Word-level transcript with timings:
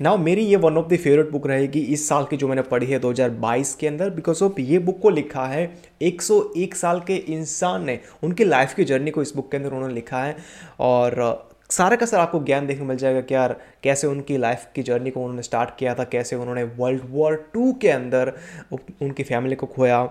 Now 0.00 0.16
मेरी 0.18 0.42
ये 0.42 0.56
one 0.56 0.76
of 0.76 0.86
the 0.88 0.96
favourite 0.96 1.30
book 1.30 1.46
रहेगी 1.46 1.80
इस 1.94 2.08
साल 2.08 2.24
की 2.24 2.36
जो 2.36 2.46
मैंने 2.48 2.62
पढ़ी 2.62 2.86
है 2.86 2.98
2022 3.00 3.74
के 3.74 3.86
अंदर 3.86 4.08
बिकॉज़ 4.10 4.42
ऑफ़ 4.44 4.60
ये 4.60 4.78
बुक 4.78 4.98
को 5.00 5.10
लिखा 5.10 5.44
है 5.46 5.62
101 6.02 6.74
साल 6.74 7.00
के 7.00 7.16
इंसान 7.32 7.84
ने, 7.84 7.98
उनकी 8.22 8.44
लाइफ 8.44 8.74
की 8.74 8.84
जर्नी 8.84 9.10
को 9.10 9.22
इस 9.22 9.34
बुक 9.36 9.50
के 9.50 9.56
अंदर 9.56 9.72
उन्होंने 9.72 9.94
लिखा 9.94 10.22
है 10.22 10.36
और 10.80 11.22
सारा 11.70 11.96
का 11.96 12.06
सर 12.06 12.18
आपको 12.18 12.38
ज्ञान 12.40 12.66
देखने 12.66 12.84
मिल 12.84 12.96
जाएगा 12.96 13.20
कि 13.20 13.34
यार 13.34 13.56
कैसे 13.82 14.06
उनकी 14.06 14.36
लाइफ 14.38 14.66
की 14.74 14.82
जर्नी 14.82 15.10
को 15.10 15.20
उन्होंने 15.20 15.42
स्टार्ट 15.42 15.70
किया 15.78 15.94
था, 15.94 16.04
कैसे 16.04 16.36
उन्होंने 16.36 16.62
वर्ल्ड 16.78 17.02
वॉर 17.10 17.36
टू 17.54 17.72
के 17.72 17.88
अंदर 17.90 18.32
उनकी 18.72 19.22
फैमिली 19.22 19.56
को 19.56 19.66
खोया। 19.66 20.02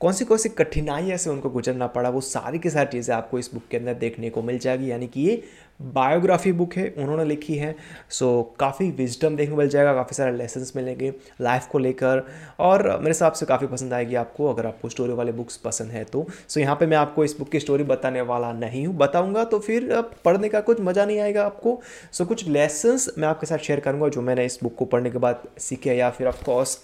कौन 0.00 0.12
सी 0.12 0.24
कौन 0.24 0.38
सी 0.38 0.48
कठिनाइयाँ 0.50 1.18
से 1.18 1.30
उनको 1.30 1.50
गुजरना 1.50 1.86
पड़ा, 1.88 2.08
वो 2.08 2.20
सारी 2.20 2.58
की 2.58 2.70
सारी 2.70 2.90
चीज़ें 2.92 3.14
आपको 3.16 3.38
इस 3.38 3.52
बुक 3.54 3.62
के 3.70 3.76
अंदर 3.76 3.94
देखने 3.96 4.30
को 4.30 4.42
मिल 4.42 4.58
जाएगी। 4.58 4.90
यानी 4.90 5.06
कि 5.06 5.20
ये 5.20 5.42
बायोग्राफी 5.84 6.50
बुक 6.52 6.74
है, 6.74 6.88
उन्होंने 6.98 7.24
लिखी 7.24 7.56
है। 7.56 7.74
सो 8.10 8.42
काफ़ी 8.60 8.90
विजडम 8.90 9.36
देखने 9.36 9.56
मिल 9.56 9.68
जाएगा, 9.68 9.94
काफ़ी 9.94 10.14
सारे 10.14 10.36
लेसन्स 10.36 10.72
मिलेंगे 10.76 11.12
लाइफ 11.40 11.66
को 11.66 11.78
लेकर। 11.78 12.24
और 12.60 12.86
मेरे 12.88 13.10
हिसाब 13.10 13.32
से 13.32 13.46
काफ़ी 13.46 13.66
पसंद 13.66 13.92
आएगी 13.92 14.14
आपको, 14.14 14.52
अगर 14.52 14.66
आपको 14.66 14.88
स्टोरी 14.88 15.12
वाले 15.12 15.32
बुक्स 15.32 15.56
पसंद 15.56 15.90
है 15.90 16.04
तो। 16.04 16.26
सो 16.48 16.60
यहाँ 16.60 16.76
पे 16.76 16.86
मैं 16.86 16.96
आपको 16.96 17.24
इस 17.24 17.36
बुक 17.38 17.48
की 17.48 17.60
स्टोरी 17.60 17.84
बताने 17.84 18.20
वाला 18.22 18.52
नहीं 18.52 18.86
हूँ। 18.86 18.96
बताऊँगा 18.96 19.44
तो 19.44 19.58
फिर 19.58 19.90
पढ़ने 20.24 20.48
का 20.48 20.60
कुछ 20.60 20.80
मज़ा 20.92 21.04
नहीं 21.04 21.18
आएगा 21.20 21.44
आपको। 21.44 21.80
सो 22.12 22.22
so, 22.22 22.28
कुछ 22.28 22.46
लेसन्स 22.48 23.08
मैं 23.18 23.28
आपके 23.28 23.46
साथ 23.46 23.58
शेयर 23.60 23.80
करूँगा 23.80 24.08
जो 24.08 24.22
मैंने 24.22 24.44
इस 24.46 24.58
बुक 24.62 24.74
को 24.74 24.84
पढ़ने 24.86 25.10
के 25.10 25.18
बाद 25.18 25.48
सीखे 25.60 25.94
या 25.94 26.10
फिर 26.10 26.26
ऑफकोर्स 26.28 26.78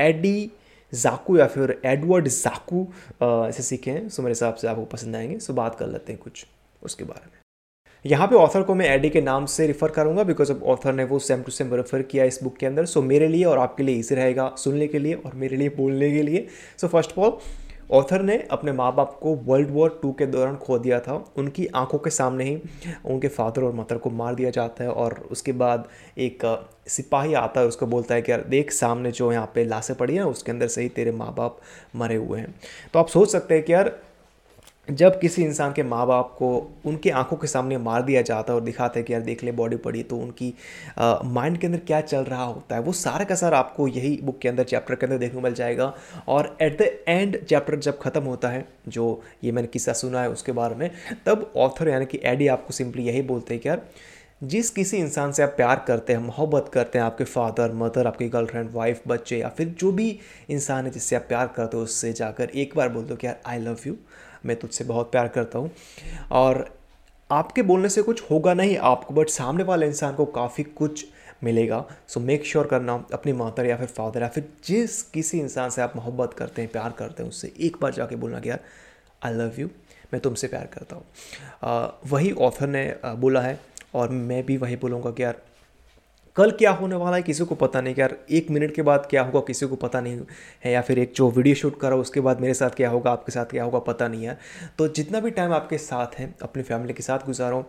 एडी 0.00 0.50
जाकू 0.92 1.36
या 1.36 1.46
फिर 1.46 1.80
एडवर्ड 1.86 2.28
जाकू 2.28 2.86
ऐसे 3.22 3.62
सीखे 3.62 3.90
हैं। 3.90 4.08
सो 4.08 4.22
मेरे 4.22 4.32
हिसाब 4.32 4.54
से 4.54 4.68
आपको 4.68 4.84
पसंद 4.86 5.16
आएँगे। 5.16 5.38
सो 5.38 5.52
बात 5.54 5.78
कर 5.78 5.86
लेते 5.88 6.12
हैं 6.12 6.20
कुछ 6.22 6.44
उसके 6.82 7.04
बारे 7.04 7.26
में। 7.26 7.40
यहाँ 8.04 8.26
पे 8.28 8.36
ऑथर 8.36 8.62
को 8.62 8.74
मैं 8.74 8.88
एडी 8.88 9.08
के 9.10 9.20
नाम 9.20 9.44
से 9.46 9.66
रिफ़र 9.66 9.90
करूँगा 9.90 10.22
बिकॉज़ 10.24 10.52
अब 10.52 10.62
ऑथर 10.64 10.92
ने 10.92 11.04
वो 11.04 11.18
सेम 11.18 11.42
टू 11.42 11.52
सेम 11.52 11.74
रेफर 11.74 12.02
किया 12.02 12.24
इस 12.24 12.38
बुक 12.42 12.56
के 12.56 12.66
अंदर। 12.66 12.84
सो 12.84 13.00
so, 13.00 13.06
मेरे 13.06 13.28
लिए 13.28 13.44
और 13.44 13.58
आपके 13.58 13.82
लिए 13.82 13.98
इजी 13.98 14.14
रहेगा 14.14 14.54
सुनने 14.58 14.86
के 14.86 14.98
लिए 14.98 15.14
और 15.14 15.34
मेरे 15.34 15.56
लिए 15.56 15.68
बोलने 15.76 16.10
के 16.10 16.22
लिए। 16.22 16.46
So 16.80 16.88
first 16.88 17.10
of 17.10 17.18
all 17.18 17.38
author 17.92 18.22
ने 18.22 18.48
अपने 18.50 18.72
माँ 18.72 18.94
बाप 18.94 19.18
को 19.22 19.34
वर्ल्ड 19.34 19.70
वॉर 19.70 20.00
टू 20.02 20.12
के 20.12 20.26
दौरान 20.26 20.56
खो 20.56 20.78
दिया 20.78 21.00
था। 21.00 21.32
उनकी 21.36 21.66
आँखों 21.66 21.98
के 21.98 22.10
सामने 22.10 22.44
ही 22.44 22.62
उनके 23.04 23.28
फादर 23.28 23.62
और 23.62 23.72
मदर 23.72 23.98
को 23.98 24.10
मार 24.10 24.34
दिया 24.34 24.50
जाता 24.50 24.84
है 24.84 24.90
और 24.90 25.28
उसके 25.30 25.52
बाद 25.52 25.88
एक 26.18 26.66
सिपाही 26.86 27.34
आता 27.34 27.60
है, 27.60 27.66
उसको 27.66 27.86
बोलता 27.86 28.14
है 28.14 28.22
कि, 28.22 28.32
यार, 28.32 28.40
देख 28.40 28.70
सामने 28.70 29.12
जो 29.12 29.32
यहाँ 29.32 29.52
पे 29.54 29.64
लाशें 29.64 29.96
पड़ी 29.96 30.14
हैं, 30.14 30.22
उसके 30.22 30.52
अंदर 30.52 30.66
से 30.66 30.82
ही 30.82 30.88
तेरे 30.88 31.12
माँ 31.12 31.34
बाप 31.34 31.58
मरे 31.96 32.14
हुए 32.14 32.38
हैं। 32.38 32.54
तो 32.92 32.98
आप 32.98 33.08
सोच 33.08 33.30
सकते 33.30 33.54
हैं 33.54 33.62
कि, 33.62 33.72
यार 33.72 33.98
जब 34.88 35.18
किसी 35.20 35.42
इंसान 35.42 35.72
के 35.72 35.82
माँ 35.82 36.06
बाप 36.06 36.34
को 36.38 36.48
उनके 36.86 37.10
आँखों 37.10 37.36
के 37.36 37.46
सामने 37.46 37.76
मार 37.78 38.02
दिया 38.02 38.22
जाता 38.22 38.52
है 38.52 38.58
और 38.58 38.64
दिखाते 38.64 38.98
हैं 38.98 39.06
कि 39.06 39.12
यार 39.12 39.22
देख 39.22 39.42
ले 39.44 39.52
बॉडी 39.52 39.76
पड़ी 39.76 40.02
तो 40.02 40.16
उनकी 40.16 40.52
माइंड 40.98 41.58
के 41.58 41.66
अंदर 41.66 41.78
क्या 41.78 42.00
चल 42.00 42.24
रहा 42.24 42.44
होता 42.44 42.76
है, 42.76 42.82
वो 42.82 42.92
सारा 42.92 43.24
का 43.24 43.34
सारा 43.34 43.58
आपको 43.58 43.86
यही 43.88 44.18
बुक 44.22 44.38
के 44.38 44.48
अंदर 44.48 44.64
चैप्टर 44.64 44.94
के 44.94 45.06
अंदर 45.06 45.18
देखने 45.18 45.34
को 45.34 45.40
मिल 45.40 45.54
जाएगा। 45.54 45.92
और 46.28 46.56
एट 46.62 46.78
द 46.78 46.90
एंड 47.08 47.44
चैप्टर 47.44 47.76
जब 47.76 47.98
ख़त्म 48.00 48.22
होता 48.22 48.48
है, 48.48 48.64
जो 48.88 49.22
ये 49.44 49.52
मैंने 49.52 49.68
किस्सा 49.68 49.92
सुना 49.92 50.22
है 50.22 50.30
उसके 50.30 50.52
बारे 50.52 50.74
में, 50.74 50.90
तब 51.26 51.52
ऑथर 51.56 51.88
यानी 51.88 52.06
कि 52.06 52.20
एडी 52.24 52.48
आपको 52.48 52.72
सिंपली 52.72 53.04
यही 53.04 53.22
बोलते 53.22 53.54
हैं 53.54 53.62
कि 53.62 53.68
यार, 53.68 53.82
जिस 54.42 54.70
किसी 54.70 54.96
इंसान 54.96 55.32
से 55.32 55.42
आप 55.42 55.52
प्यार 55.56 55.84
करते 55.88 56.12
हैं, 56.12 56.20
मोहब्बत 56.20 56.70
करते 56.74 56.98
हैं, 56.98 57.04
आपके 57.04 57.24
फादर 57.24 57.72
मदर 57.74 58.06
आपकी 58.06 58.28
गर्लफ्रेंड 58.28 58.70
वाइफ 58.72 59.02
बच्चे 59.08 59.38
या 59.38 59.48
फिर 59.48 59.68
जो 59.80 59.92
भी 59.92 60.18
इंसान 60.50 60.84
है 60.84 60.90
जिससे 60.90 61.16
आप 61.16 61.24
प्यार 61.28 61.52
करते 61.56 61.76
हो, 61.76 61.82
उससे 61.82 62.12
जाकर 62.12 62.50
एक 62.54 62.72
बार 62.76 62.88
बोल 62.88 63.04
दो 63.04 63.16
कि 63.16 63.26
यार 63.26 63.40
आई 63.46 63.58
लव 63.58 63.78
यू 63.86 63.96
मैं 64.46 64.56
तुझसे 64.56 64.84
बहुत 64.84 65.10
प्यार 65.10 65.28
करता 65.28 65.58
हूँ। 65.58 65.70
और 66.32 66.68
आपके 67.30 67.62
बोलने 67.62 67.88
से 67.88 68.02
कुछ 68.02 68.22
होगा 68.30 68.54
नहीं, 68.54 68.76
आपको 68.76 69.14
बट 69.14 69.28
सामने 69.30 69.64
वाले 69.64 69.86
इंसान 69.86 70.14
को 70.14 70.24
काफ़ी 70.24 70.64
कुछ 70.64 71.04
मिलेगा। 71.44 71.84
सो 72.08 72.20
मेक 72.20 72.44
श्योर 72.46 72.66
करना 72.66 72.94
अपनी 73.12 73.32
माता 73.32 73.62
या 73.62 73.76
फिर 73.76 73.86
फादर 73.88 74.22
या 74.22 74.28
फिर 74.28 74.48
जिस 74.64 75.02
किसी 75.12 75.38
इंसान 75.40 75.70
से 75.70 75.82
आप 75.82 75.96
मोहब्बत 75.96 76.34
करते 76.38 76.62
हैं, 76.62 76.70
प्यार 76.70 76.92
करते 76.98 77.22
हैं, 77.22 77.30
उससे 77.30 77.52
एक 77.60 77.76
बार 77.82 77.92
जाके 77.92 78.16
बोलना 78.16 78.40
कि 78.40 78.50
यार 78.50 78.60
आई 79.22 79.34
लव 79.34 79.60
यू 79.60 79.68
मैं 80.12 80.20
तुमसे 80.22 80.48
प्यार 80.48 80.66
करता 80.72 80.96
हूँ। 80.96 82.10
वही 82.10 82.32
ऑथर 82.40 82.66
ने 82.66 82.84
बोला 83.04 83.40
है 83.40 83.58
और 83.94 84.08
मैं 84.10 84.44
भी 84.46 84.56
वही 84.56 84.76
बोलूँगा 84.76 85.10
कि 85.10 85.22
यार 85.22 85.40
कल 86.36 86.50
क्या 86.50 86.70
होने 86.70 86.96
वाला 86.96 87.16
है, 87.16 87.22
किसी 87.22 87.44
को 87.44 87.54
पता 87.54 87.80
नहीं 87.80 87.94
यार 87.98 88.16
एक 88.30 88.50
मिनट 88.50 88.74
के 88.74 88.82
बाद 88.82 89.06
क्या 89.10 89.22
होगा, 89.22 89.40
किसी 89.46 89.66
को 89.66 89.76
पता 89.76 90.00
नहीं 90.00 90.20
है, 90.64 90.72
या 90.72 90.80
फिर 90.82 90.98
एक 90.98 91.12
जो 91.16 91.28
वीडियो 91.30 91.54
शूट 91.54 91.78
करो, 91.80 92.00
उसके 92.00 92.20
बाद 92.20 92.40
मेरे 92.40 92.54
साथ 92.54 92.70
क्या 92.70 92.90
होगा, 92.90 93.10
आपके 93.10 93.32
साथ 93.32 93.46
क्या 93.46 93.64
होगा, 93.64 93.78
पता 93.80 94.08
नहीं 94.08 94.26
है। 94.26 94.38
तो 94.78 94.88
जितना 94.90 95.20
भी 95.20 95.30
टाइम 95.30 95.52
आपके 95.52 95.78
साथ 95.78 96.18
है, 96.18 96.32
अपनी 96.42 96.62
फैमिली 96.62 96.94
के 96.94 97.02
साथ 97.02 97.26
गुजारो, 97.26 97.64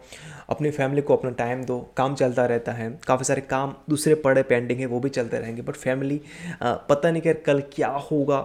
अपनी 0.50 0.72
फैमिली 0.72 1.02
को 1.02 1.16
अपना 1.16 1.32
टाइम 1.34 1.64
दो, 1.66 1.80
काम 1.98 2.16
चलता 2.16 2.46
रहता 2.46 2.72
है, 2.72 2.90
काफ़ी 3.08 3.26
सारे 3.26 3.42
काम 3.50 3.76
दूसरे 3.90 4.16
पड़े 4.18 4.44
पेंडिंग 4.44 4.80
है, 4.80 4.86
वो 4.86 5.00
भी 5.00 5.10
चलते 5.12 5.40
रहेंगे 5.40 5.62
बट 5.62 5.76
फैमिली 5.76 6.22
पता 6.64 7.12
नहीं 7.12 7.22
कि 7.22 7.34
कल 7.44 7.64
क्या 7.74 7.90
होगा, 8.12 8.42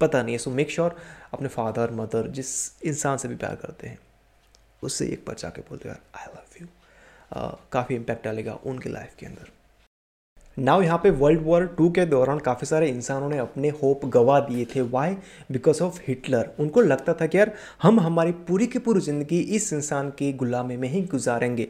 पता 0.00 0.22
नहीं 0.22 0.34
है। 0.34 0.38
सो 0.38 0.50
मेक 0.50 0.70
श्योर 0.70 0.96
अपने 1.32 1.48
फादर 1.50 1.90
मदर 1.94 2.28
जिस 2.30 2.50
इंसान 2.84 3.16
से 3.16 3.28
भी 3.28 3.36
प्यार 3.36 3.54
करते 3.56 3.86
हैं 3.86 3.98
उससे 4.82 5.06
एक 5.06 5.24
बार 5.26 5.36
जाके 5.38 5.60
बोलते 5.62 5.88
यार 5.88 6.00
आई 6.16 6.32
लव 6.34 6.60
यू 6.60 6.66
काफ़ी 7.32 7.94
इम्पैक्ट 7.94 8.24
डालेगा 8.24 8.58
उनकी 8.66 8.90
लाइफ 8.90 9.14
के 9.18 9.26
अंदर। 9.26 9.50
नाउ 10.56 10.82
यहाँ 10.82 10.98
पे 11.02 11.10
वर्ल्ड 11.10 11.40
वॉर 11.42 11.66
टू 11.68 11.88
के 11.90 12.04
दौरान 12.06 12.38
काफ़ी 12.38 12.66
सारे 12.66 12.88
इंसानों 12.88 13.28
ने 13.28 13.38
अपने 13.38 13.68
होप 13.72 14.04
गवा 14.06 14.38
दिए 14.40 14.64
थे। 14.74 14.80
वाई 14.82 15.14
बिकॉज़ 15.52 15.82
ऑफ़ 15.82 16.00
हिटलर 16.08 16.50
उनको 16.60 16.80
लगता 16.80 17.14
था 17.14 17.26
कि 17.26 17.38
यार, 17.38 17.52
हम 17.82 18.00
हमारी 18.00 18.32
पूरी 18.48 18.66
की 18.66 18.78
पूरी 18.78 19.00
ज़िंदगी 19.00 19.40
इस 19.40 19.72
इंसान 19.72 20.10
की 20.10 20.32
गुलामी 20.32 20.76
में 20.76 20.88
ही 20.88 21.00
गुजारेंगे। 21.02 21.68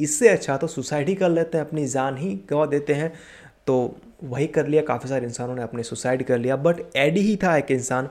इससे 0.00 0.28
अच्छा 0.28 0.56
तो 0.56 0.66
सुसाइड 0.66 1.08
ही 1.08 1.14
कर 1.14 1.28
लेते 1.28 1.58
हैं, 1.58 1.64
अपनी 1.64 1.86
जान 1.86 2.16
ही 2.16 2.34
गवा 2.50 2.66
देते 2.66 2.94
हैं। 2.94 3.12
तो 3.66 3.96
वही 4.24 4.46
कर 4.46 4.66
लिया, 4.66 4.82
काफ़ी 4.82 5.08
सारे 5.08 5.26
इंसानों 5.26 5.54
ने 5.54 5.62
अपने 5.62 5.82
सुसाइड 5.82 6.22
कर 6.22 6.38
लिया। 6.38 6.56
बट 6.56 6.96
एडी 6.96 7.20
ही 7.20 7.36
था 7.36 7.56
एक 7.56 7.70
इंसान। 7.70 8.08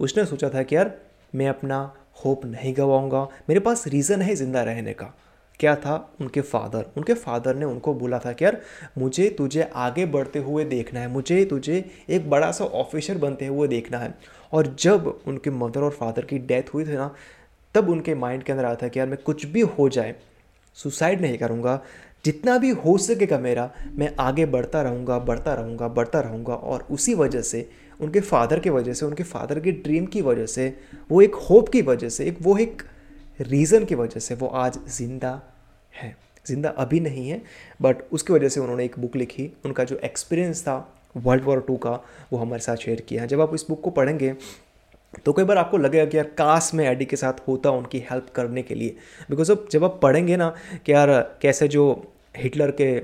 उसने 0.00 0.24
सोचा 0.24 0.50
था 0.50 0.62
कि 0.62 0.76
यार, 0.76 0.94
मैं 1.34 1.48
अपना 1.48 1.82
होप 2.24 2.44
नहीं 2.44 2.74
गवाऊँगा। 2.76 3.28
मेरे 3.48 3.60
पास 3.60 3.86
रीज़न 3.86 4.22
है 4.22 4.34
ज़िंदा 4.34 4.62
रहने 4.62 4.92
का। 4.92 5.14
क्या 5.62 5.76
था? 5.76 6.12
उनके 6.20 6.40
फादर। 6.40 6.86
उनके 6.96 7.14
फादर 7.14 7.54
ने 7.54 7.64
उनको 7.64 7.94
बोला 7.94 8.18
था 8.18 8.32
कि, 8.32 8.44
यार, 8.44 8.60
मुझे 8.98 9.28
तुझे 9.30 9.62
आगे 9.62 10.06
बढ़ते 10.06 10.38
हुए 10.38 10.64
देखना 10.64 11.00
है। 11.00 11.08
मुझे 11.08 11.44
तुझे 11.44 11.90
एक 12.10 12.30
बड़ा 12.30 12.52
सा 12.52 12.64
ऑफिसर 12.64 13.18
बनते 13.18 13.46
हुए 13.46 13.68
देखना 13.68 13.98
है। 13.98 14.14
और 14.52 14.76
जब 14.78 15.20
उनके 15.26 15.50
मदर 15.50 15.80
और 15.80 15.90
फादर 15.90 16.24
की 16.24 16.38
डेथ 16.38 16.74
हुई 16.74 16.84
थी 16.84 16.92
ना, 16.92 17.14
तब 17.74 17.88
उनके 17.88 18.14
माइंड 18.14 18.42
के 18.42 18.52
अंदर 18.52 18.64
आया 18.64 18.74
था 18.74 18.88
कि, 18.88 18.98
यार, 18.98 19.08
मैं 19.08 19.18
कुछ 19.26 19.46
भी 19.46 19.60
हो 19.60 19.88
जाए 19.88 20.14
सुसाइड 20.74 21.20
नहीं 21.20 21.38
करूँगा। 21.38 21.82
जितना 22.24 22.58
भी 22.58 22.70
हो 22.70 22.98
सकेगा 22.98 23.38
मेरा, 23.38 23.70
मैं 23.94 24.16
आगे 24.20 24.46
बढ़ता 24.46 24.82
रहूँगा 24.82 25.18
बढ़ता 25.18 25.54
रहूँगा 25.54 25.88
बढ़ता 25.88 26.20
रहूँगा। 26.20 26.54
और 26.54 26.86
उसी 26.90 27.14
वजह 27.14 27.42
से, 27.42 27.70
उनके 28.00 28.20
फादर 28.20 28.58
की 28.58 28.70
वजह 28.70 28.92
से, 28.92 29.06
उनके 29.06 29.22
फादर 29.22 29.60
के 29.60 29.72
ड्रीम 29.72 30.06
की 30.06 30.22
वजह 30.22 30.46
से, 30.46 30.78
वो 31.10 31.22
एक 31.22 31.34
होप 31.34 31.68
की 31.68 31.82
वजह 31.82 32.08
से, 32.08 32.24
एक, 32.24 32.38
वो 32.42 32.58
एक 32.58 32.82
रीज़न 33.40 33.84
की 33.84 33.94
वजह 33.94 34.20
से, 34.20 34.34
वो 34.34 34.46
आज 34.46 34.78
ज़िंदा 34.88 35.51
है। 35.94 36.14
ज़िंदा 36.46 36.68
अभी 36.78 37.00
नहीं 37.00 37.28
है 37.28 37.40
बट 37.82 38.02
उसकी 38.12 38.32
वजह 38.32 38.48
से 38.48 38.60
उन्होंने 38.60 38.84
एक 38.84 38.98
बुक 38.98 39.16
लिखी। 39.16 39.50
उनका 39.64 39.84
जो 39.84 39.96
एक्सपीरियंस 40.04 40.62
था 40.62 40.76
वर्ल्ड 41.16 41.44
वॉर 41.44 41.60
टू 41.60 41.76
का, 41.76 41.90
वो 42.32 42.38
हमारे 42.38 42.62
साथ 42.62 42.76
शेयर 42.76 43.00
किया। 43.00 43.26
जब 43.26 43.40
आप 43.40 43.54
इस 43.54 43.66
बुक 43.68 43.80
को 43.80 43.90
पढ़ेंगे 43.92 44.34
तो 45.24 45.32
कई 45.32 45.44
बार 45.44 45.58
आपको 45.58 45.78
लगेगा 45.78 46.04
कि 46.04 46.16
यार, 46.16 46.26
काश 46.28 46.70
में 46.74 46.84
एडी 46.86 47.04
के 47.04 47.16
साथ 47.16 47.40
होता 47.48 47.70
उनकी 47.70 47.98
हेल्प 48.10 48.28
करने 48.34 48.62
के 48.62 48.74
लिए। 48.74 48.96
बिकॉज़ 49.30 49.50
अब 49.52 49.66
जब 49.72 49.84
आप 49.84 49.98
पढ़ेंगे 50.02 50.36
ना, 50.36 50.48
कि 50.86 50.92
यार, 50.92 51.10
कैसे 51.42 51.68
जो 51.68 52.12
हिटलर 52.36 52.70
के 52.80 53.02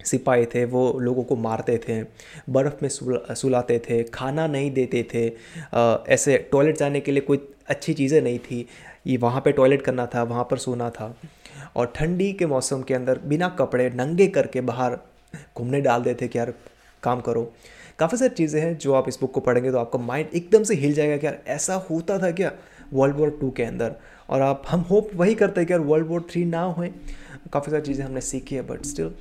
सिपाही 0.00 0.46
थे, 0.46 0.64
वो 0.64 0.98
लोगों 1.00 1.22
को 1.24 1.36
मारते 1.38 1.76
थे, 1.78 2.02
बर्फ़ 2.50 2.82
में 2.82 2.88
सुलाते 3.34 3.78
थे, 3.80 4.02
खाना 4.04 4.46
नहीं 4.46 4.70
देते 4.70 5.02
थे 5.14 5.26
ऐसे 6.12 6.36
टॉयलेट 6.52 6.78
जाने 6.78 7.00
के 7.00 7.12
लिए 7.12 7.20
कोई 7.22 7.40
अच्छी 7.68 7.94
चीज़ें 7.94 8.20
नहीं 8.22 8.38
थी। 8.40 8.66
ये 9.06 9.16
वहाँ 9.16 9.40
पे 9.40 9.52
टॉयलेट 9.52 9.82
करना 9.82 10.06
था, 10.06 10.22
वहाँ 10.22 10.46
पर 10.50 10.58
सोना 10.58 10.90
था। 10.90 11.14
और 11.76 11.92
ठंडी 11.96 12.32
के 12.32 12.46
मौसम 12.46 12.82
के 12.82 12.94
अंदर 12.94 13.18
बिना 13.24 13.48
कपड़े 13.58 13.88
नंगे 13.90 14.26
करके 14.28 14.60
बाहर 14.62 14.98
घूमने 15.56 15.80
डाल 15.80 16.02
देते 16.02 16.28
कि 16.28 16.38
यार 16.38 16.52
काम 17.02 17.20
करो। 17.20 17.42
काफ़ी 17.98 18.18
सारी 18.18 18.34
चीज़ें 18.34 18.60
हैं 18.60 18.76
जो 18.78 18.92
आप 18.94 19.08
इस 19.08 19.18
बुक 19.20 19.32
को 19.32 19.40
पढ़ेंगे 19.40 19.70
तो 19.72 19.78
आपका 19.78 19.98
माइंड 19.98 20.34
एकदम 20.34 20.62
से 20.62 20.74
हिल 20.74 20.94
जाएगा 20.94 21.16
कि 21.16 21.26
यार 21.26 21.38
ऐसा 21.48 21.74
होता 21.90 22.18
था 22.18 22.30
क्या 22.32 22.52
वर्ल्ड 22.92 23.16
वॉर 23.16 23.30
टू 23.40 23.50
के 23.50 23.62
अंदर। 23.62 23.94
और 24.28 24.40
आप 24.40 24.62
हम 24.68 24.80
होप 24.80 25.10
वही 25.14 25.34
करते 25.34 25.60
हैं 25.60 25.66
कि 25.66 25.72
यार 25.72 25.80
वर्ल्ड 25.82 26.06
वॉर 26.06 26.26
थ्री 26.30 26.44
ना 26.44 26.62
हो 26.62 26.86
काफ़ी 27.52 27.70
सारी 27.70 27.82
चीज़ें 27.82 28.04
हमने 28.04 28.20
सीखी 28.22 28.54
है 28.54 28.62
बट 28.62 28.84
स्टिल 28.86 29.12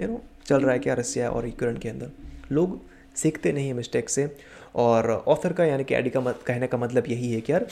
यू 0.00 0.08
नो 0.08 0.20
चल 0.46 0.60
रहा 0.60 0.72
है 0.72 0.78
क्या 0.78 0.94
रसिया 0.94 1.30
और 1.30 1.46
यूक्रेन 1.46 1.76
के 1.76 1.88
अंदर। 1.88 2.10
लोग 2.52 2.80
सीखते 3.16 3.52
नहीं 3.52 3.66
हैं 3.66 3.74
मिस्टेक 3.74 4.10
से। 4.10 4.30
और 4.76 5.10
ऑथर 5.10 5.52
का 5.52 5.64
यानी 5.64 5.84
कि 5.84 5.94
एडी 5.94 6.10
का 6.10 6.20
मत, 6.20 6.40
कहने 6.46 6.66
का 6.66 6.78
मतलब 6.78 7.08
यही 7.08 7.32
है 7.32 7.40
कि 7.40 7.52
यार 7.52 7.66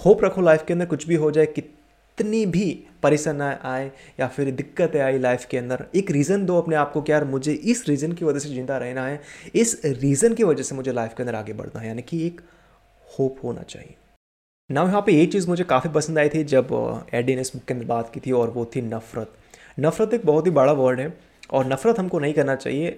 होप 0.00 0.24
रखो 0.24 0.40
लाइफ 0.40 0.64
के 0.66 0.72
अंदर 0.72 0.86
कुछ 0.86 1.06
भी 1.08 1.14
हो 1.14 1.30
जाए 1.30 1.46
कितनी 2.18 2.44
भी 2.46 2.66
परेशान 3.02 3.40
आए 3.42 3.90
या 4.20 4.26
फिर 4.28 4.50
दिक्कतें 4.52 5.00
आई 5.00 5.18
लाइफ 5.18 5.44
के 5.50 5.58
अंदर। 5.58 5.84
एक 5.96 6.10
रीज़न 6.10 6.44
दो 6.46 6.58
अपने 6.58 6.76
आप 6.76 6.92
को 6.92 7.02
कि 7.02 7.12
यार 7.12 7.24
मुझे 7.26 7.52
इस 7.52 7.88
रीज़न 7.88 8.12
की 8.12 8.24
वजह 8.24 8.38
से 8.38 8.48
ज़िंदा 8.48 8.76
रहना 8.78 9.06
है, 9.06 9.20
इस 9.54 9.80
रीज़न 9.84 10.34
की 10.34 10.44
वजह 10.44 10.62
से 10.62 10.74
मुझे 10.74 10.92
लाइफ 10.92 11.14
के 11.16 11.22
अंदर 11.22 11.34
आगे 11.34 11.52
बढ़ना 11.52 11.80
है, 11.80 11.88
यानी 11.88 12.02
कि 12.02 12.26
एक 12.26 12.40
होप 13.06 13.38
होना 13.44 13.62
चाहिए। 13.64 13.94
ना 14.70 14.82
यहाँ 14.82 15.02
पे 15.02 15.12
ये 15.12 15.26
चीज़ 15.26 15.48
मुझे 15.48 15.64
काफ़ी 15.64 15.90
पसंद 15.92 16.18
आई 16.18 16.28
थी 16.28 16.44
जब 16.46 16.68
एडी 17.14 17.34
ने 17.34 17.40
इस 17.40 17.52
बुक 17.54 17.64
के 17.64 17.74
अंदर 17.74 17.86
बात 17.86 18.10
की 18.14 18.20
थी 18.20 18.32
और 18.32 18.50
वो 18.50 18.64
थी 18.76 18.82
नफ़रत। 18.82 19.32
नफ़रत 19.80 20.14
एक 20.14 20.26
बहुत 20.26 20.46
ही 20.46 20.50
बड़ा 20.52 20.72
वर्ड 20.74 21.00
है। 21.00 21.31
और 21.52 21.66
नफ़रत 21.66 21.98
हमको 21.98 22.18
नहीं 22.18 22.34
करना 22.34 22.54
चाहिए। 22.56 22.88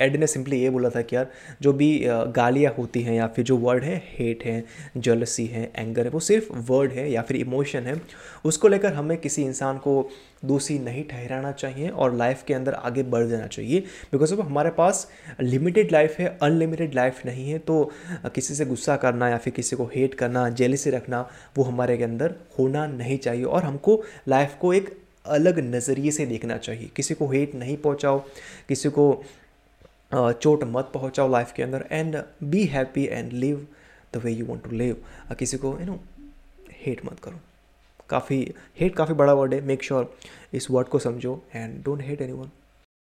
एड 0.00 0.16
ने 0.16 0.26
सिंपली 0.26 0.60
ये 0.60 0.70
बोला 0.70 0.90
था 0.90 1.02
कि 1.02 1.16
यार, 1.16 1.30
जो 1.62 1.72
भी 1.72 2.00
गालियाँ 2.36 2.74
होती 2.78 3.02
हैं 3.02 3.14
या 3.14 3.26
फिर 3.26 3.44
जो 3.44 3.56
वर्ड 3.58 3.84
है 3.84 4.02
हेट 4.08 4.44
है 4.44 4.64
जलसी 4.98 5.46
है 5.46 5.70
एंगर 5.76 6.04
है, 6.04 6.10
वो 6.10 6.20
सिर्फ़ 6.22 6.52
वर्ड 6.68 6.92
है 6.92 7.10
या 7.12 7.22
फिर 7.22 7.36
इमोशन 7.36 7.86
है, 7.86 8.00
उसको 8.44 8.68
लेकर 8.68 8.92
हमें 8.92 9.16
किसी 9.18 9.42
इंसान 9.42 9.78
को 9.78 10.10
दोषी 10.44 10.78
नहीं 10.78 11.02
ठहराना 11.04 11.50
चाहिए 11.52 11.88
और 11.88 12.14
लाइफ 12.16 12.42
के 12.46 12.54
अंदर 12.54 12.74
आगे 12.74 13.02
बढ़ 13.04 13.26
जाना 13.26 13.46
चाहिए। 13.46 13.80
बिकॉज़ 14.12 14.34
ऑफ़ 14.34 14.40
हमारे 14.40 14.70
पास 14.70 15.06
लिमिटेड 15.40 15.92
लाइफ 15.92 16.18
है 16.18 16.26
अनलिमिटेड 16.42 16.94
लाइफ 16.94 17.24
नहीं 17.26 17.50
है 17.50 17.58
तो 17.60 17.90
किसी 18.26 18.54
से 18.54 18.64
गुस्सा 18.66 18.96
करना 18.96 19.28
या 19.28 19.36
फिर 19.36 19.52
किसी 19.52 19.76
को 19.76 19.90
हेट 19.94 20.14
करना 20.14 20.48
जेली 20.50 20.76
से 20.76 20.90
रखना, 20.90 21.28
वो 21.56 21.64
हमारे 21.64 21.96
के 21.96 22.04
अंदर 22.04 22.34
होना 22.58 22.86
नहीं 22.88 23.18
चाहिए 23.18 23.44
और 23.44 23.62
हमको 23.62 24.02
लाइफ 24.28 24.56
को 24.60 24.72
एक 24.74 24.90
अलग 25.24 25.58
नज़रिए 25.64 26.10
से 26.10 26.26
देखना 26.26 26.56
चाहिए। 26.58 26.90
किसी 26.96 27.14
को 27.14 27.28
हेट 27.28 27.54
नहीं 27.54 27.76
पहुँचाओ, 27.78 28.18
किसी 28.68 28.88
को 28.88 29.24
चोट 30.14 30.64
मत 30.64 30.90
पहुँचाओ 30.94 31.30
लाइफ 31.30 31.52
के 31.56 31.62
अंदर 31.62 31.84
and 31.90 32.22
be 32.44 32.64
happy 32.66 33.04
and 33.04 33.32
live 33.32 33.66
the 34.14 34.20
way 34.24 34.32
you 34.32 34.46
want 34.46 34.64
to 34.64 34.76
live 34.76 34.96
किसी 35.38 35.56
को 35.56 35.76
यू 35.80 35.86
नो 35.86 35.98
हेट 36.80 37.04
मत 37.04 37.20
करो। 37.24 37.40
काफ़ी 38.10 38.54
हेट 38.80 38.94
काफ़ी 38.96 39.14
बड़ा 39.14 39.32
वर्ड 39.32 39.54
है। 39.54 39.60
मेक 39.60 39.82
श्योर 39.82 40.04
sure 40.04 40.54
इस 40.56 40.70
वर्ड 40.70 40.88
को 40.88 40.98
समझो 40.98 41.42
and 41.54 41.82
don't 41.84 42.02
hate 42.02 42.22
any 42.22 42.32
one 42.32 42.50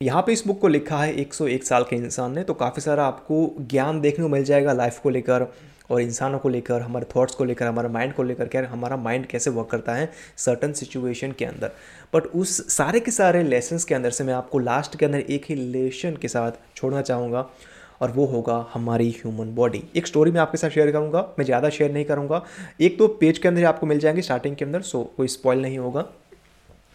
यहाँ 0.02 0.22
पे 0.22 0.34
इस 0.34 0.46
बुक 0.48 0.60
को 0.60 0.68
लिखा 0.68 0.98
है 0.98 1.16
101 1.18 1.64
साल 1.64 1.84
के 1.84 1.96
इंसान 1.96 2.34
ने 2.36 2.44
तो 2.44 2.54
काफ़ी 2.54 2.82
सारा 2.82 3.06
आपको 3.06 3.36
ज्ञान 3.62 4.00
देखने 4.02 4.24
को 4.24 4.30
मिल 4.30 4.44
जाएगा 4.44 4.74
लाइफ 4.74 4.98
को 5.00 5.10
लेकर 5.10 5.46
और 5.92 6.02
इंसानों 6.02 6.40
को 6.40 6.50
लेकर, 6.50 6.82
हमारे 6.82 7.06
थॉट्स 7.16 7.36
को 7.36 7.44
लेकर, 7.44 7.68
हमारे 7.68 7.90
माइंड 7.90 8.14
को 8.14 8.24
लेकर, 8.24 8.48
क्या 8.48 8.68
हमारा 8.70 8.98
माइंड 8.98 9.26
कैसे 9.26 9.50
वर्क 9.50 9.70
करता 9.72 9.94
है 9.94 10.12
सर्टन 10.38 10.74
सिचुएशन 10.74 11.32
के 11.32 11.46
अंदर। 11.46 11.72
बट 12.14 12.26
उस 12.26 12.76
सारे 12.76 13.00
के 13.00 13.12
सारे 13.12 13.44
लेसन्स 13.44 13.84
के 13.84 13.96
अंदर 13.96 14.10
से 14.10 14.24
मैं 14.24 14.34
आपको 14.34 14.60
लास्ट 14.60 14.98
के 15.00 15.06
अंदर 15.06 15.20
एक 15.20 15.46
ही 15.50 15.56
लेसन 15.56 16.18
के 16.22 16.28
साथ 16.28 16.60
छोड़ना 16.76 17.02
चाहूँगा 17.02 17.48
और 18.02 18.12
वो 18.12 18.26
होगा 18.26 18.66
हमारी 18.74 19.10
ह्यूमन 19.12 19.56
बॉडी 19.56 19.84
एक 19.96 20.08
स्टोरी 20.08 20.32
मैं 20.32 20.42
आपके 20.42 20.58
साथ 20.58 20.70
शेयर 20.70 20.92
करूँगा, 20.92 21.28
मैं 21.40 21.46
ज़्यादा 21.46 21.70
शेयर 21.70 21.92
नहीं 21.92 22.06
करूँगा। 22.06 22.44
एक 22.82 22.98
तो 23.00 23.08
पेज 23.16 23.38
के 23.38 23.48
अंदर 23.48 23.66
आपको 23.66 23.86
मिल 23.86 24.00
जाएँगे 24.00 24.22
स्टार्टिंग 24.22 24.56
के 24.56 24.66
अंदर 24.66 24.82
सो 24.84 25.04
कोई 25.18 25.28
स्पॉयल 25.30 25.62
नहीं 25.62 25.78
होगा। 25.78 26.06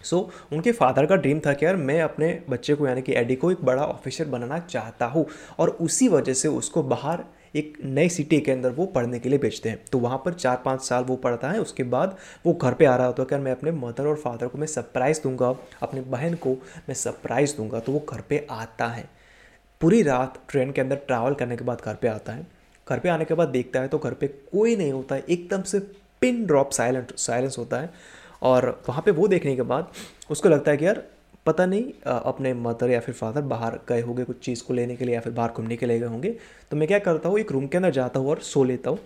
सो 0.02 0.16
so, 0.18 0.52
उनके 0.52 0.72
फादर 0.72 1.06
का 1.06 1.16
ड्रीम 1.16 1.40
था 1.40 1.52
कि 1.52 1.66
यार 1.66 1.76
मैं 1.76 2.00
अपने 2.02 2.38
बच्चे 2.50 2.74
को 2.74 2.86
यानी 2.86 3.02
कि 3.02 3.14
एडी 3.14 3.36
को 3.36 3.50
एक 3.52 3.64
बड़ा 3.64 3.84
ऑफिसर 3.84 4.24
बनाना 4.26 4.58
चाहता 4.60 5.06
हूँ 5.06 5.26
और 5.58 5.70
उसी 5.70 6.08
वजह 6.08 6.34
से 6.34 6.48
उसको 6.48 6.82
बाहर 6.82 7.24
एक 7.56 7.78
नई 7.84 8.08
सिटी 8.08 8.38
के 8.40 8.52
अंदर 8.52 8.70
वो 8.70 8.86
पढ़ने 8.86 9.18
के 9.18 9.28
लिए 9.28 9.38
भेजते 9.38 9.68
हैं। 9.68 9.78
तो 9.92 9.98
वहाँ 9.98 10.20
पर 10.24 10.32
चार 10.32 10.60
पाँच 10.64 10.82
साल 10.82 11.04
वो 11.04 11.16
पढ़ता 11.16 11.50
है 11.50 11.60
उसके 11.60 11.82
बाद 11.84 12.16
वो 12.46 12.52
घर 12.54 12.74
पे 12.74 12.84
आ 12.84 12.94
रहा 12.96 13.06
होता 13.06 13.22
है 13.22 13.28
कि 13.28 13.36
मैं 13.36 13.52
अपने 13.52 13.70
मदर 13.70 14.06
और 14.06 14.16
फादर 14.16 14.48
को 14.48 14.58
मैं 14.58 14.66
सरप्राइज़ 14.66 15.20
दूँगा 15.22 15.54
अपने 15.82 16.00
बहन 16.00 16.34
को 16.34 16.52
मैं 16.88 16.94
सरप्राइज़ 16.94 17.56
दूँगा। 17.56 17.80
तो 17.80 17.92
वो 17.92 18.04
घर 18.12 18.20
पे 18.20 18.46
आता 18.50 18.86
है। 18.86 19.08
पूरी 19.80 20.02
रात 20.02 20.38
ट्रेन 20.48 20.72
के 20.72 20.80
अंदर 20.80 20.96
ट्रैवल 21.06 21.34
करने 21.34 21.56
के 21.56 21.64
बाद 21.64 21.82
घर 21.84 21.94
पे 21.94 22.08
आता 22.08 22.32
है। 22.32 22.46
घर 22.86 22.98
पे 22.98 23.08
आने 23.08 23.24
के 23.24 23.34
बाद 23.34 23.48
देखता 23.48 23.80
है 23.80 23.88
तो 23.88 23.98
घर 23.98 24.14
पे 24.14 24.26
कोई 24.28 24.76
नहीं 24.76 24.92
होता 24.92 25.14
है 25.14 25.24
एकदम 25.28 25.62
से 25.62 25.78
पिन 26.22 26.44
ड्रॉप 26.46 26.70
साइलेंट 26.70 27.16
साइलेंस 27.16 27.58
होता 27.58 27.80
है। 27.80 27.90
और 28.42 28.68
वहाँ 28.88 29.02
पे 29.02 29.10
वो 29.10 29.28
देखने 29.28 29.54
के 29.56 29.62
बाद 29.64 29.90
उसको 30.30 30.48
लगता 30.48 30.70
है 30.70 30.76
कि 30.76 30.86
यार, 30.86 31.02
पता 31.46 31.66
नहीं 31.66 31.92
अपने 32.04 32.52
मदर 32.54 32.90
या 32.90 33.00
फिर 33.00 33.14
फादर 33.14 33.42
बाहर 33.44 33.78
गए 33.88 34.00
होंगे 34.02 34.24
कुछ 34.24 34.38
चीज़ 34.44 34.62
को 34.64 34.74
लेने 34.74 34.96
के 34.96 35.04
लिए 35.04 35.14
या 35.14 35.20
फिर 35.20 35.32
बाहर 35.32 35.52
घूमने 35.52 35.76
के 35.76 35.86
लिए 35.86 35.98
गए 36.00 36.06
होंगे। 36.06 36.30
तो 36.70 36.76
मैं 36.76 36.88
क्या 36.88 36.98
करता 37.00 37.28
हूँ, 37.28 37.38
एक 37.38 37.52
रूम 37.52 37.66
के 37.66 37.76
अंदर 37.76 37.90
जाता 37.92 38.20
हूँ 38.20 38.28
और 38.30 38.40
सो 38.42 38.64
लेता 38.64 38.90
हूँ। 38.90 38.98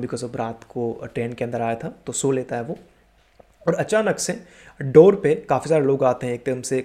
बिकॉज़ 0.00 0.24
ऑफ़ 0.24 0.36
रात 0.36 0.64
को 0.64 0.92
ट्रेन 1.14 1.32
के 1.32 1.44
अंदर 1.44 1.62
आया 1.62 1.74
था 1.74 1.92
तो 2.06 2.12
सो 2.12 2.30
लेता 2.32 2.56
है 2.56 2.62
वो। 2.62 2.76
और 3.66 3.74
अचानक 3.74 4.18
से 4.18 4.40
डोर 4.80 5.14
पे 5.22 5.34
काफ़ी 5.50 5.68
सारे 5.70 5.84
लोग 5.84 6.04
आते 6.04 6.26
हैं, 6.26 6.34
एकदम 6.34 6.60
से 6.62 6.80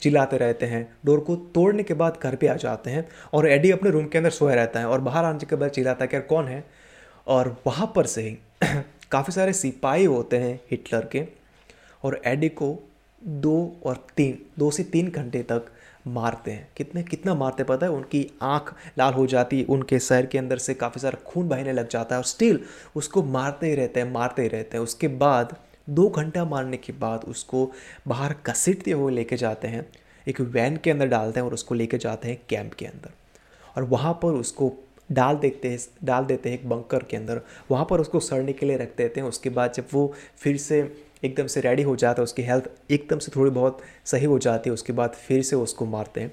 चिल्लाते 0.00 0.36
रहते 0.38 0.66
हैं। 0.66 0.86
डोर 1.06 1.20
को 1.20 1.36
तोड़ने 1.54 1.82
के 1.82 1.94
बाद 1.94 2.18
घर 2.22 2.34
पे 2.36 2.46
आ 2.48 2.54
जाते 2.56 2.90
हैं 2.90 3.06
और 3.34 3.48
एडी 3.48 3.70
अपने 3.70 3.90
रूम 3.90 4.06
के 4.06 4.18
अंदर 4.18 4.30
सोया 4.32 4.54
रहता 4.54 4.80
है 4.80 4.86
और 4.86 5.00
बाहर 5.00 5.24
आने 5.24 5.46
के 5.46 5.56
बाद 5.56 5.70
चिल्लाता 5.70 6.04
है 6.04 6.08
कि 6.08 6.16
यार, 6.16 6.24
कौन 6.24 6.48
है? 6.48 6.64
और 7.26 7.56
वहाँ 7.66 7.92
पर 7.96 8.06
से 8.06 8.22
ही 8.22 8.36
काफ़ी 9.12 9.32
सारे 9.32 9.52
सिपाही 9.52 10.04
होते 10.04 10.36
हैं 10.36 10.60
हिटलर 10.70 11.06
के, 11.06 11.24
और 12.04 12.20
एडी 12.24 12.48
को 12.48 12.76
दो 13.22 13.76
और 13.84 14.06
तीन, 14.16 14.38
दो 14.58 14.70
से 14.70 14.84
तीन 14.84 15.10
घंटे 15.10 15.42
तक 15.42 15.66
मारते 16.06 16.50
हैं। 16.50 16.68
कितने, 16.76 17.02
कितना 17.02 17.34
मारते 17.34 17.64
पता 17.64 17.86
है? 17.86 17.92
उनकी 17.92 18.26
आँख 18.42 18.74
लाल 18.98 19.12
हो 19.14 19.26
जाती 19.26 19.58
है 19.58 19.64
उनके 19.64 19.98
सर 19.98 20.26
के 20.26 20.38
अंदर 20.38 20.58
से 20.58 20.74
काफ़ी 20.74 21.00
सारा 21.00 21.18
खून 21.26 21.48
बहने 21.48 21.72
लग 21.72 21.88
जाता 21.88 22.14
है, 22.14 22.18
और 22.18 22.24
स्टिल 22.24 22.60
उसको 22.96 23.22
मारते 23.22 23.66
ही 23.66 23.74
रहते 23.74 24.00
हैं, 24.00 24.12
मारते 24.12 24.42
ही 24.42 24.48
रहते 24.48 24.76
हैं। 24.76 24.84
उसके 24.84 25.08
बाद, 25.08 25.56
दो 25.90 26.08
घंटा 26.08 26.44
मारने 26.44 26.76
के 26.76 26.92
बाद 26.92 27.24
उसको 27.24 27.70
बाहर 28.08 28.34
घसीटते 28.46 28.90
हुए 28.90 29.12
लेके 29.12 29.36
जाते 29.36 29.68
हैं, 29.68 29.86
एक 30.26 30.40
वैन 30.40 30.76
के 30.76 30.90
अंदर 30.90 31.06
डालते 31.06 31.40
हैं 31.40 31.46
और 31.46 31.54
उसको 31.54 31.74
लेके 31.74 31.98
जाते 31.98 32.28
हैं 32.28 32.40
कैंप 32.48 32.74
के 32.74 32.86
अंदर। 32.86 33.10
और 33.76 33.82
वहाँ 33.82 34.12
पर 34.12 34.28
उसको 34.28 34.72
डाल 35.12 35.36
देते 35.36 35.68
हैं, 35.68 35.78
डाल 36.04 36.24
देते 36.24 36.50
हैं 36.50 36.58
एक 36.58 36.68
बंकर 36.68 37.02
के 37.02 37.16
अंदर। 37.16 37.40
वहाँ 37.70 37.86
पर 37.90 38.00
उसको 38.00 38.20
सड़ने 38.20 38.52
के 38.52 38.66
लिए 38.66 38.76
रख 38.76 38.96
देते 38.98 39.20
हैं। 39.20 39.28
उसके 39.28 39.50
बाद 39.50 39.72
जब 39.72 39.86
वो 39.92 40.12
फिर 40.38 40.56
से 40.58 40.80
एकदम 41.24 41.46
से 41.46 41.60
रेडी 41.60 41.82
हो 41.82 41.94
जाता 41.96 42.20
है, 42.20 42.24
उसकी 42.24 42.42
हेल्थ 42.42 42.68
एकदम 42.90 43.18
से 43.18 43.32
थोड़ी 43.36 43.50
बहुत 43.50 43.78
सही 44.04 44.26
हो 44.26 44.38
जाती 44.38 44.70
है, 44.70 44.74
उसके 44.74 44.92
बाद 44.92 45.14
फिर 45.18 45.42
से 45.42 45.56
उसको 45.56 45.86
मारते 45.86 46.20
हैं। 46.20 46.32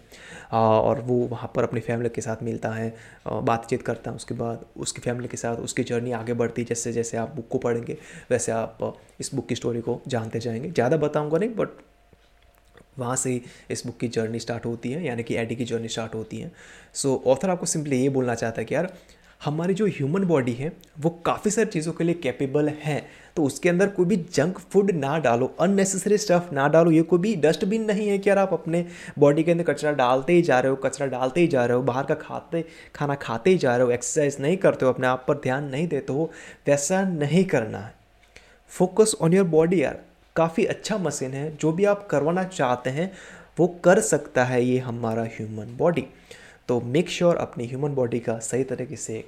और 0.52 1.02
वो 1.02 1.16
वहाँ 1.28 1.52
पर 1.56 1.64
अपनी 1.64 1.80
फैमिली 1.80 2.10
के 2.10 2.22
साथ 2.22 2.44
मिलता 2.44 2.70
है 2.70 2.94
बातचीत 3.28 3.82
करता 3.82 4.12
है, 4.12 4.16
उसके 4.16 4.36
बाद 4.36 4.66
उसकी 4.78 5.02
फैमिली 5.02 5.28
के 5.28 5.38
साथ 5.38 5.58
उसकी 5.58 5.84
जर्नी 5.84 6.12
आगे 6.12 6.34
बढ़ती 6.34 6.62
है। 6.62 6.68
जैसे 6.68 6.94
जैसे 6.94 7.18
आप 7.18 7.36
बुक 7.36 7.48
को 7.48 7.58
पढ़ेंगे, 7.58 7.98
वैसे 8.32 8.52
आप 8.52 8.98
इस 9.20 9.34
बुक 9.36 9.48
की 9.48 9.56
स्टोरी 9.56 9.82
को 9.82 10.02
जानते 10.08 10.40
जाएँगे। 10.40 10.72
ज़्यादा 10.72 10.98
बताऊँगा 10.98 11.38
नहीं 11.38 11.50
बट 11.50 11.70
वहाँ 13.00 13.16
से 13.16 13.42
इस 13.72 13.86
बुक 13.86 13.98
की 13.98 14.08
जर्नी 14.08 14.40
स्टार्ट 14.40 14.66
होती 14.66 14.92
है 14.92 15.06
यानी 15.06 15.24
कि 15.24 15.36
एडी 15.36 15.56
की 15.56 15.66
जर्नी 15.66 15.88
स्टार्ट 15.88 16.16
होती 16.16 16.38
है। 16.38 16.52
सो 16.94 17.14
so, 17.16 17.28
ऑथर 17.28 17.50
आपको 17.50 17.66
सिंपली 17.66 18.02
ये 18.02 18.10
बोलना 18.10 18.36
चाहता 18.36 18.62
है 18.62 18.66
कि 18.66 18.76
यार 18.76 18.94
हमारी 19.42 19.74
जो 19.74 19.86
ह्यूमन 19.88 20.24
बॉडी 20.26 20.54
है 20.54 20.72
वो 21.00 21.10
काफ़ी 21.26 21.52
सारी 21.52 21.70
चीज़ों 21.70 21.92
के 21.94 22.04
लिए 22.04 22.14
कैपेबल 22.14 22.70
है। 22.84 23.06
तो 23.36 23.44
उसके 23.44 23.70
अंदर 23.70 23.88
कोई 23.88 24.06
भी 24.06 24.16
जंक 24.34 24.60
फ़ूड 24.60 24.92
ना 24.92 25.18
डालो 25.20 25.46
अननेसेसरी 25.62 26.18
स्टफ़ 26.18 26.54
ना 26.54 26.68
डालो। 26.68 26.92
ये 26.92 27.02
कोई 27.02 27.20
भी 27.20 27.36
डस्टबिन 27.36 27.84
नहीं 27.86 28.08
है 28.10 28.18
कि 28.18 28.30
यार 28.30 28.38
आप 28.38 28.54
अपने 28.54 28.86
बॉडी 29.20 29.44
के 29.44 29.52
अंदर 29.52 29.64
कचरा 29.64 29.92
डालते 29.92 30.34
ही 30.34 30.42
जा 30.42 30.60
रहे 30.60 30.70
हो 30.70 30.76
कचरा 30.76 31.08
डालते 31.08 31.42
ही 31.42 31.48
जा 31.48 31.66
रहे 31.66 31.78
हो 31.78 31.84
बाहर 31.84 32.06
का 32.06 32.16
खाते 32.16 32.64
खाना 32.96 33.16
खाते 33.16 33.50
ही 33.50 33.58
जा 33.58 33.76
रहे 33.78 33.86
हो 33.86 33.92
एक्सरसाइज 33.92 34.38
नहीं 34.40 34.58
करते 34.58 34.86
हो 34.86 34.92
अपने 34.92 35.08
आप 35.08 35.26
पर 35.28 35.38
ध्यान 35.38 35.70
नहीं 35.70 35.88
देते 35.88 36.14
हो 36.14 36.30
वैसा 36.68 37.04
नहीं 37.04 37.46
करना। 37.46 37.80
है 37.80 37.94
फोकस 38.72 39.16
ऑन 39.22 39.34
योर 39.34 39.48
बॉडी 39.48 39.84
यार। 39.84 40.02
काफ़ी 40.38 40.66
अच्छा 40.66 40.98
मशीन 40.98 41.34
है। 41.34 41.56
जो 41.56 41.72
भी 41.72 41.86
आप 41.86 42.08
करवाना 42.08 42.44
चाहते 42.46 42.90
हैं, 42.90 43.12
वो 43.60 43.68
कर 43.84 44.00
सकता 44.02 44.44
है 44.46 44.64
ये 44.64 44.78
हमारा 44.80 45.24
ह्यूमन 45.26 45.76
बॉडी 45.78 46.06
तो 46.70 46.80
मेक 46.84 47.10
श्योर 47.10 47.34
sure 47.34 47.42
अपनी 47.42 47.66
ह्यूमन 47.68 47.94
बॉडी 47.96 48.20
का 48.20 48.38
सही 48.42 48.64
तरीके 48.66 48.96
से 48.96 49.24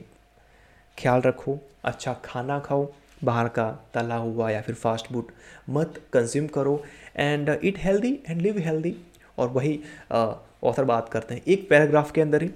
ख्याल 0.97 1.21
रखो 1.21 1.57
अच्छा 1.83 2.13
खाना 2.25 2.59
खाओ, 2.59 2.87
बाहर 3.23 3.47
का 3.47 3.69
तला 3.93 4.15
हुआ 4.15 4.49
या 4.49 4.61
फिर 4.61 4.75
फास्ट 4.75 5.07
फ़ूड 5.07 5.31
मत 5.69 6.01
कंज्यूम 6.13 6.47
करो। 6.47 6.83
And 7.17 7.49
eat 7.49 7.77
healthy 7.77 8.11
and 8.29 8.41
live 8.41 8.57
healthy 8.59 8.95
और 9.37 9.47
वही 9.49 9.79
ऑथर 10.11 10.83
बात 10.85 11.09
करते 11.09 11.33
हैं। 11.33 11.41
एक 11.47 11.69
पैराग्राफ 11.69 12.11
के 12.11 12.21
अंदर 12.21 12.43
ही, 12.43 12.49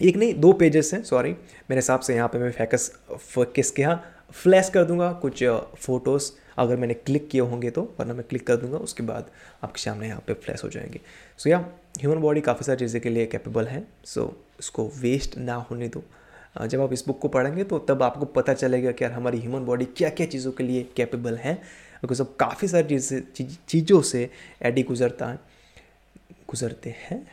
एक 0.00 0.16
नहीं, 0.16 0.34
दो 0.34 0.52
पेजेस 0.54 0.92
हैं 0.94 1.02
सॉरी 1.04 1.30
मेरे 1.30 1.76
हिसाब 1.76 2.00
से 2.00 2.14
यहाँ 2.14 2.28
पे 2.28 2.38
मैं 2.38 2.50
फैकस 2.52 2.90
फोकस 3.12 3.70
के 3.70 3.82
यहाँ 3.82 4.02
फ्लैश 4.34 4.70
कर 4.70 4.84
दूँगा 4.84 5.12
कुछ 5.22 5.44
फ़ोटोज़ 5.76 6.30
अगर 6.58 6.76
मैंने 6.76 6.94
क्लिक 6.96 7.28
किए 7.28 7.40
होंगे 7.42 7.70
तो 7.70 7.82
वरना 7.98 8.14
मैं 8.14 8.24
क्लिक 8.28 8.46
कर 8.46 8.56
दूँगा 8.56 8.78
उसके 8.78 9.02
बाद 9.02 9.30
आपके 9.64 9.80
सामने 9.80 10.08
यहाँ 10.08 10.22
पे 10.26 10.34
फ्लैश 10.34 10.64
हो 10.64 10.68
जाएँगे। 10.68 11.00
सो 11.38 11.50
या 11.50 11.58
ह्यूमन 11.98 12.20
बॉडी 12.20 12.40
काफ़ी 12.40 12.64
सारी 12.66 12.78
चीज़ें 12.78 13.00
के 13.02 13.08
लिए 13.08 13.26
कैपेबल 13.26 13.66
है 13.66 13.82
सो 14.04 14.20
so, 14.20 14.60
इसको 14.60 14.86
वेस्ट 14.96 15.36
ना 15.38 15.54
होने 15.70 15.88
दो। 15.88 16.02
जब 16.58 16.80
आप 16.80 16.92
इस 16.92 17.06
बुक 17.06 17.18
को 17.20 17.28
पढ़ेंगे 17.28 17.64
तो 17.64 17.78
तब 17.80 18.02
आपको 18.02 18.24
पता 18.32 18.54
चलेगा 18.54 18.92
कि 18.92 19.04
यार 19.04 19.12
हमारी 19.12 19.40
ह्यूमन 19.40 19.64
बॉडी 19.64 19.84
क्या 19.86 20.08
क्या 20.10 20.26
चीज़ों 20.26 20.52
के 20.52 20.64
लिए 20.64 20.86
कैपेबल 20.96 21.36
है 21.36 21.54
बिकॉज़ 22.02 22.22
अब 22.22 22.34
काफ़ी 22.40 22.68
सारी 22.68 22.98
चीज़ें 22.98 23.54
चीज़ों 23.68 24.00
से 24.02 24.28
एडी 24.62 24.82
गुजरता 24.82 25.26
है 25.26 25.38
गुजरते 26.50 26.94
हैं 27.00 27.26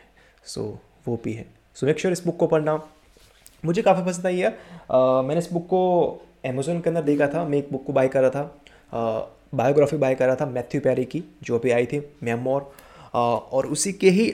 सो 0.45 0.61
so, 0.61 1.07
वो 1.07 1.19
भी 1.23 1.33
है। 1.33 1.45
सो 1.75 1.85
मेक 1.87 1.99
श्योर 1.99 2.13
इस 2.13 2.25
बुक 2.25 2.37
को 2.37 2.47
पढ़ना। 2.47 2.75
मुझे 3.63 3.81
काफ़ी 3.81 4.03
पसंद 4.05 4.25
आई 4.25 4.39
है। 4.39 4.49
मैंने 4.91 5.37
इस 5.37 5.51
बुक 5.53 5.65
को 5.67 5.81
अमेजोन 6.45 6.79
के 6.81 6.89
अंदर 6.89 7.01
देखा 7.03 7.27
था 7.27 7.43
मैं 7.45 7.57
एक 7.57 7.67
बुक 7.71 7.85
को 7.85 7.93
बाय 7.93 8.07
करा 8.07 8.29
था। 8.29 8.43
बायोग्राफी 8.93 9.97
बाय 9.97 10.15
कर 10.15 10.35
था 10.35 10.45
मैथ्यू 10.45 10.81
पैरी 10.81 11.05
की, 11.05 11.23
जो 11.43 11.57
अभी 11.57 11.71
आई 11.71 11.85
थी 11.85 12.01
मेमोर 12.23 12.71
और 13.13 13.65
उसी 13.67 13.93
के 13.93 14.09
ही 14.09 14.33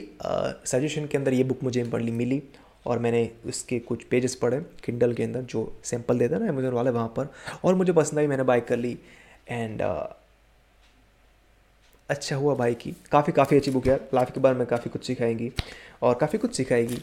सजेशन 0.66 1.06
के 1.06 1.18
अंदर 1.18 1.32
ये 1.32 1.44
बुक 1.44 1.62
मुझे 1.62 1.84
पढ़ली 1.84 2.12
मिली 2.12 2.42
और 2.86 2.98
मैंने 2.98 3.28
उसके 3.46 3.78
कुछ 3.78 4.02
पेजेस 4.04 4.34
पढ़े 4.34 4.60
किंडल 4.84 5.12
के 5.14 5.22
अंदर, 5.22 5.42
जो 5.42 5.72
सैंपल 5.84 6.18
देता 6.18 6.38
ना 6.38 6.48
अमेजोन 6.48 6.72
वाले 6.72 6.90
वहाँ 6.90 7.08
पर। 7.08 7.28
और 7.64 7.74
मुझे 7.74 7.92
पसंद 7.92 8.18
आई, 8.18 8.26
मैंने 8.26 8.42
बाइक 8.42 8.64
कर 8.66 8.76
ली। 8.76 8.96
एंड 9.48 9.82
अच्छा 12.08 12.36
हुआ 12.36 12.54
बाइक 12.54 12.78
की। 12.78 12.94
काफ़ी 13.12 13.32
काफ़ी 13.32 13.56
अच्छी 13.56 13.70
बुक 13.70 13.86
है 13.86 13.96
लाइफ 14.14 14.30
के 14.30 14.40
बारे 14.40 14.58
में 14.58 14.66
काफ़ी 14.66 14.90
कुछ 14.90 15.04
सिखाएँगी। 15.06 15.50
और 16.02 16.14
काफ़ी 16.14 16.38
कुछ 16.38 16.54
सिखाएगी। 16.56 16.98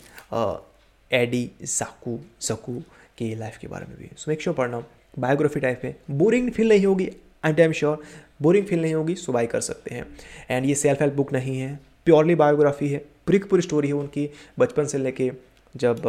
एडी 1.12 1.50
जाकू 1.62 2.20
जकू 2.42 2.80
के 3.18 3.34
लाइफ 3.36 3.58
के 3.58 3.68
बारे 3.68 3.86
में 3.86 3.98
भी। 3.98 4.10
सो 4.18 4.32
मेक 4.32 4.42
श्योर 4.42 4.56
पढ़ना। 4.56 4.84
बायोग्राफी 5.20 5.60
टाइप 5.60 5.82
है। 5.84 5.96
बोरिंग 6.12 6.52
फील 6.52 6.70
नहीं 6.70 6.86
होगी। 6.86 7.10
I 7.50 7.64
am 7.64 7.72
sure 7.74 8.02
boring 8.42 8.66
feel 8.66 8.82
नहीं 8.82 8.94
होगी, 8.94 9.16
सो 9.16 9.34
बाई 9.34 9.48
कर 9.48 9.62
सकते 9.62 9.96
हैं। 9.96 10.06
एंड 10.50 10.66
ये 10.66 10.76
सेल्फ 10.76 11.02
हेल्प 11.02 11.14
बुक 11.14 11.34
नहीं 11.34 11.60
है 11.60 11.80
प्योरली 12.06 12.36
बायोग्राफी 12.36 12.90
है 12.90 12.98
पूरी 13.28 13.40
पूरी 13.42 13.62
स्टोरी 13.62 13.88
है 13.88 13.94
उनकी, 13.96 14.30
बचपन 14.60 14.86
से 14.86 14.98
लेके 14.98 15.32
जब 15.76 16.06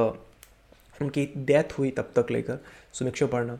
उनकी 1.00 1.28
डेथ 1.38 1.78
हुई 1.78 1.90
तब 1.90 2.12
तक 2.16 2.30
लेकर 2.30 2.58
सो 2.92 3.26
पढ़ना। 3.26 3.58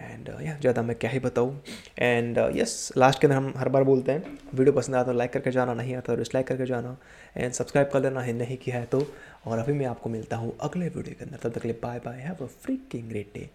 एंड 0.00 0.28
या 0.42 0.56
ज़्यादा 0.60 0.82
मैं 0.82 0.94
क्या 0.96 1.10
ही 1.10 1.18
बताऊँ। 1.18 1.60
एंड 1.98 2.38
यस 2.56 2.92
लास्ट 2.96 3.20
के 3.20 3.26
अंदर 3.26 3.36
हम 3.36 3.52
हर 3.56 3.68
बार 3.68 3.84
बोलते 3.84 4.12
हैं, 4.12 4.38
वीडियो 4.54 4.72
पसंद 4.74 4.96
आता 4.96 5.12
तो 5.12 5.18
लाइक 5.18 5.32
करके 5.32 5.50
जाना, 5.50 5.74
नहीं 5.74 5.94
आता 5.96 6.12
तो 6.12 6.18
डिसलाइक 6.18 6.46
करके 6.46 6.66
जाना। 6.66 6.96
एंड 7.36 7.52
सब्सक्राइब 7.52 7.90
कर 7.92 8.02
लेना 8.02 8.20
है 8.20 8.32
नहीं 8.32 8.56
किया 8.56 8.76
है 8.76 8.86
तो। 8.86 9.06
और 9.46 9.58
अभी 9.58 9.72
मैं 9.72 9.86
आपको 9.86 10.10
मिलता 10.10 10.36
हूँ 10.36 10.56
अगले 10.60 10.86
वीडियो 10.86 11.14
के 11.18 11.24
अंदर, 11.24 11.36
तब 11.38 11.52
तक 11.52 11.66
ले 11.66 11.72
bye 11.82 11.98
bye 11.98 12.20
have 12.20 12.44
a 12.44 12.48
freaking 12.92 13.08
great 13.08 13.30
day 13.34 13.48